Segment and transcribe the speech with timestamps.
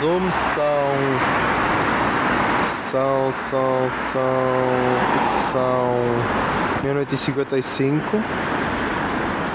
[0.00, 0.64] Zoom, são.
[2.64, 4.22] São, são, são.
[5.52, 5.94] São.
[6.82, 8.16] Meia-noite e 55.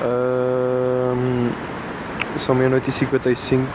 [0.01, 1.51] Ahm,
[2.37, 3.65] são meia-noite e 55.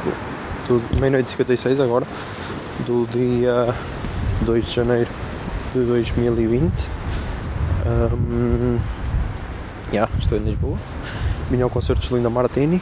[0.67, 2.07] Do, meia-noite e 56 agora.
[2.87, 3.75] Do dia
[4.43, 5.11] 2 de janeiro
[5.75, 6.73] de 2020.
[7.85, 8.79] Ahm,
[9.93, 10.79] yeah, estou em Lisboa.
[11.51, 12.81] Vim ao concerto de Linda Martini.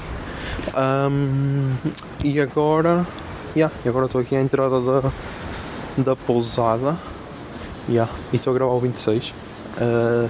[0.73, 1.73] Ahm,
[2.23, 3.05] e agora.
[3.55, 5.13] Yeah, e agora estou aqui à entrada da,
[5.99, 6.97] da pousada.
[7.87, 9.35] Yeah, e estou a gravar o 26.
[9.79, 10.29] Ah,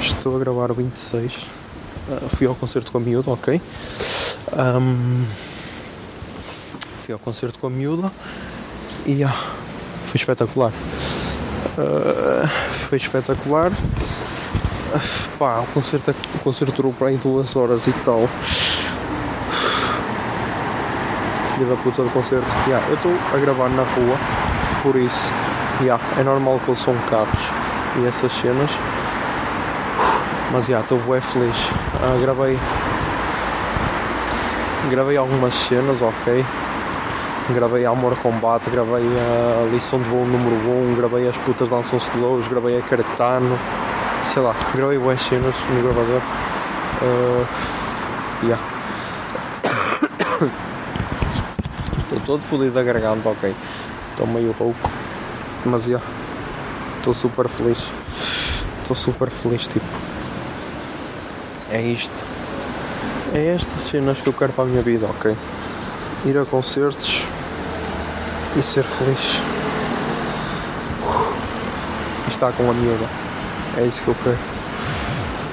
[0.00, 1.46] estou a gravar o 26.
[2.10, 3.60] Ah, fui ao concerto com a miúda, ok.
[4.52, 5.24] Ahm,
[7.04, 8.12] fui ao concerto com a miúda
[9.04, 9.36] e yeah,
[10.06, 10.72] foi espetacular.
[11.76, 12.48] Ah,
[12.88, 13.72] foi espetacular.
[15.38, 18.28] Pá, o concerto, o concerto durou para aí duas horas e tal.
[21.60, 22.56] Filha da puta do concerto.
[22.66, 24.16] Yeah, eu estou a gravar na rua,
[24.82, 25.30] por isso
[25.82, 27.38] yeah, é normal que eu sou um carros
[27.96, 28.70] e essas cenas.
[30.52, 31.54] Mas já, estou bem feliz.
[32.02, 32.58] Ah, gravei.
[34.88, 36.46] Gravei algumas cenas, ok.
[37.50, 40.56] Gravei Amor Combate, gravei a lição de voo número
[40.92, 43.58] 1, gravei as putas dançam slows, gravei a Caretano,
[44.24, 46.22] sei lá, gravei boas cenas no gravador.
[47.02, 47.44] Ah,
[48.44, 48.62] yeah.
[52.12, 53.54] Estou todo fodido da garganta, ok.
[54.10, 54.90] Estou meio rouco.
[55.64, 55.86] Mas.
[55.86, 57.88] Estou super feliz.
[58.82, 59.86] Estou super feliz, tipo.
[61.70, 62.24] É isto.
[63.32, 65.36] É estas cenas que eu quero para a minha vida, ok?
[66.24, 67.22] Ir a concertos
[68.56, 69.20] e ser feliz.
[72.26, 73.06] E estar com a miúda.
[73.78, 74.38] É isso que eu quero.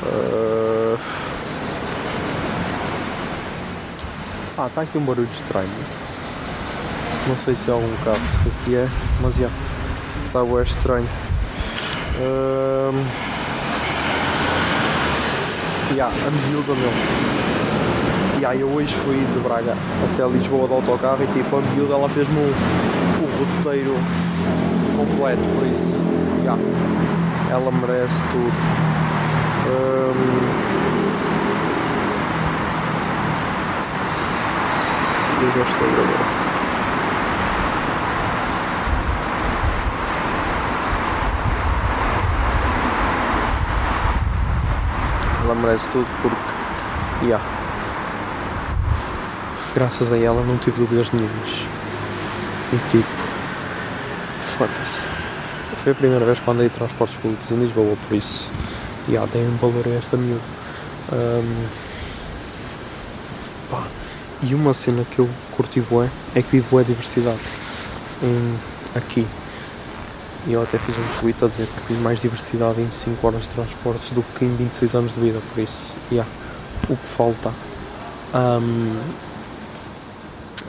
[0.04, 0.78] Ah,
[4.60, 5.70] Ah, está aqui um barulho estranho.
[7.28, 8.88] Não sei se é algum carro, se que aqui é,
[9.22, 9.50] mas já.
[10.28, 11.08] Está bué estranho.
[12.20, 13.04] Ahm.
[15.96, 16.92] Ya, a miúda meu.
[18.40, 19.76] Ya, eu hoje fui de Braga
[20.14, 22.54] até Lisboa de autocarro e tipo, a miúda ela fez-me o,
[23.24, 23.96] o roteiro
[24.96, 26.04] completo, por isso,
[26.46, 26.58] ya,
[27.52, 28.54] ela merece tudo.
[29.68, 30.78] Ahm.
[35.42, 35.88] Eu já estou
[36.44, 36.47] a.
[45.48, 47.42] Ela merece tudo porque, yeah,
[49.74, 51.50] graças a ela não tive dúvidas nenhumas.
[52.74, 53.08] E tipo,
[54.58, 55.08] foda-se.
[55.82, 58.52] Foi a primeira vez que andei de transportes públicos em Lisboa, por isso,
[59.08, 60.42] yeah, dei um valor a esta miúda.
[61.14, 61.68] Ahm,
[63.72, 63.84] pá,
[64.44, 67.40] e uma cena que eu curti bué é que vi bué diversidade
[68.98, 69.26] aqui.
[70.48, 73.42] E eu até fiz um tweet a dizer que vi mais diversidade em 5 horas
[73.42, 76.30] de transportes do que em 26 anos de vida, por isso, yeah,
[76.90, 77.52] o que falta
[78.34, 78.98] um,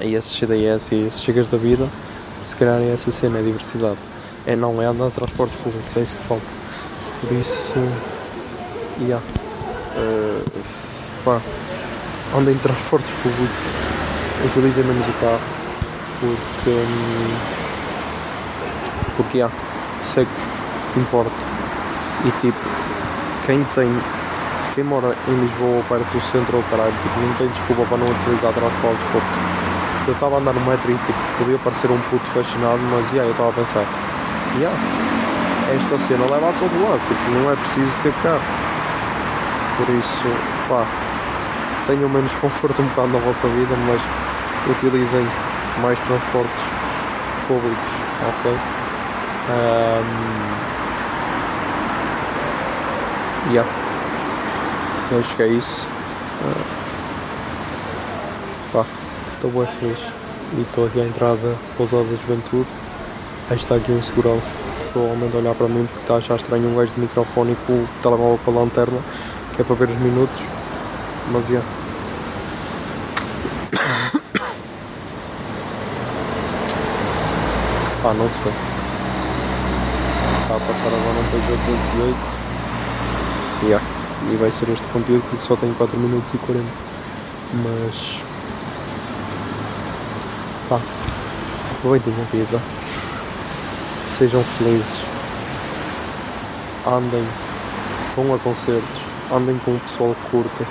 [0.01, 1.89] a esses CDS e esses chegas da vida,
[2.45, 3.99] se calhar é essa cena, é diversidade.
[4.47, 6.47] É não é andar de transportes públicos, é isso que falta.
[7.21, 7.79] Por isso,
[9.03, 9.25] yeah,
[9.97, 10.51] uh,
[11.25, 11.41] pá,
[12.37, 13.57] andem em transportes públicos,
[14.45, 15.41] utilizem menos o carro,
[16.21, 16.71] porque.
[16.71, 17.58] hum,
[19.19, 19.51] porque há,
[20.05, 20.25] sei
[20.95, 21.35] que importa.
[22.25, 22.59] E tipo,
[23.45, 23.89] quem tem,
[24.75, 27.99] quem mora em Lisboa ou perto do centro ou caralho, tipo, não tem desculpa para
[27.99, 31.99] não utilizar transportes porque eu estava a andar no metro e tipo, podia parecer um
[32.09, 33.85] puto fascinado, mas yeah, eu estava a pensar,
[34.57, 34.75] yeah,
[35.77, 38.41] esta cena leva a todo lado, tipo, não é preciso ter carro.
[39.77, 40.25] Por isso,
[40.69, 40.87] pá,
[41.87, 44.01] tenham menos conforto um bocado na vossa vida, mas
[44.77, 45.27] utilizem
[45.83, 46.63] mais transportes
[47.47, 47.93] públicos,
[48.29, 48.78] ok?
[49.49, 50.05] Um,
[53.51, 53.67] yeah.
[55.11, 55.87] Eu acho que é isso.
[56.43, 56.65] Uh,
[58.73, 58.85] pá,
[59.35, 59.99] estou bem feliz.
[60.55, 62.69] E estou aqui à entrada pousada da juventude.
[63.51, 64.51] Aí está aqui um segurança.
[64.93, 67.57] Provavelmente a olhar para mim porque está a achar estranho um gajo de microfone e
[67.67, 69.01] com o telemóvel com a lanterna,
[69.57, 70.43] que é para ver os minutos.
[71.31, 71.67] Mas yeah.
[78.03, 78.53] Pá, não sei.
[80.59, 82.17] A passar agora um Peugeot 208.
[83.63, 83.87] Yeah.
[84.33, 86.67] E vai ser este conteúdo porque só tem 4 minutos e 40.
[87.63, 88.21] Mas.
[90.69, 90.81] Pá.
[91.79, 92.61] Aproveitem a vida.
[94.09, 95.05] Sejam felizes.
[96.85, 97.25] Andem.
[98.17, 99.03] Vão a concertos.
[99.33, 100.67] Andem com o pessoal que curta.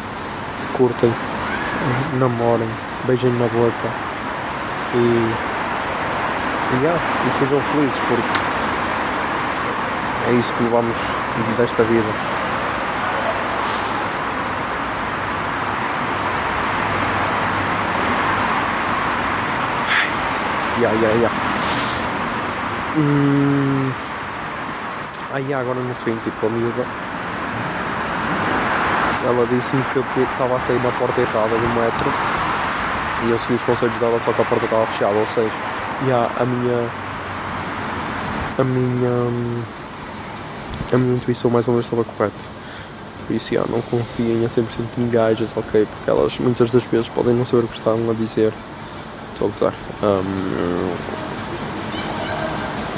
[0.75, 1.13] Curtem.
[2.19, 2.69] Namorem.
[3.05, 3.89] Beijem na boca.
[4.95, 5.57] E
[6.69, 8.56] e, yeah, e sejam felizes porque
[10.27, 10.97] é isso que levamos
[11.57, 12.05] desta vida.
[20.79, 21.31] Yeah, yeah, yeah.
[22.97, 23.91] Hum...
[25.35, 26.85] Yeah, agora no fim, tipo, a miúda
[29.27, 32.11] ela disse-me que eu estava a sair na porta errada do metro
[33.23, 35.51] e eu segui os conselhos dela, só que a porta estava fechada, ou seja,
[36.05, 36.89] yeah, a minha
[38.59, 39.31] a minha
[40.95, 42.57] a minha intuição mais ou menos estava correta
[43.27, 44.63] por isso yeah, não confiem a 100%
[44.97, 45.85] em gajas ok?
[45.85, 48.53] Porque elas muitas das vezes podem não saber o que estão a dizer.
[49.33, 49.73] Estou a gozar.
[50.01, 50.95] Um,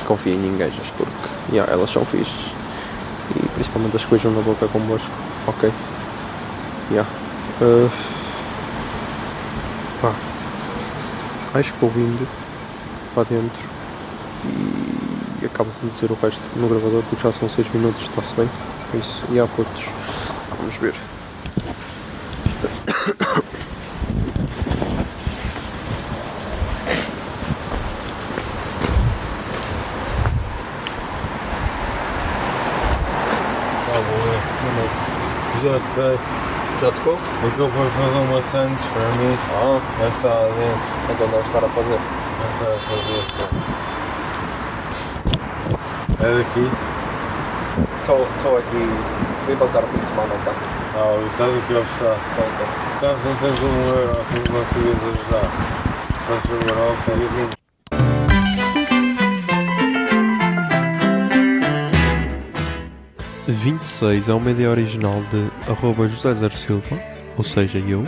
[0.06, 1.12] confiem em gajas porque
[1.52, 2.54] yeah, elas são fixes.
[3.36, 5.12] E principalmente as beijam na boca convosco
[5.48, 5.72] ok?
[6.92, 7.10] Yeah.
[7.62, 7.90] Uh,
[10.02, 10.14] pá.
[11.56, 12.28] acho que ouvindo
[13.16, 13.69] para dentro
[15.42, 18.50] e acabo de dizer o resto no gravador porque já são 6 minutos, está-se bem.
[18.94, 19.86] É isso, e há poucos.
[20.58, 20.94] Vamos ver.
[35.64, 36.20] Já sei.
[36.82, 37.14] Já tocou?
[37.14, 41.14] O que eu vou fazer uma sandes para mim Ah, já está dentro.
[41.14, 42.00] então deve estar a fazer.
[42.40, 43.89] Já está a fazer.
[46.22, 46.68] É daqui?
[48.02, 48.84] Estou aqui,
[49.48, 50.52] vim passar o fim de semana cá.
[50.98, 52.14] Ah, e estás aqui ao chá.
[52.34, 52.68] Então, então.
[53.00, 55.48] Caso não tens um euro que me consigas ajudar,
[56.28, 57.60] faz favor, ao sair de
[63.48, 67.00] 26 é uma ideia original de arroba José Zer Silva,
[67.38, 68.06] ou seja, eu.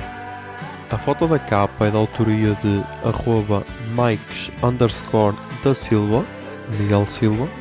[0.92, 3.64] A foto da capa é da autoria de arroba
[3.96, 6.26] Mikes underscore da Silva,
[6.78, 7.61] Miguel Silva.